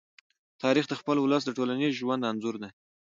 تاریخ 0.63 0.85
د 0.89 0.93
خپل 0.99 1.15
ولس 1.19 1.43
د 1.45 1.49
ټولنیز 1.57 1.93
ژوند 1.99 2.27
انځور 2.29 2.55
دی. 2.61 2.69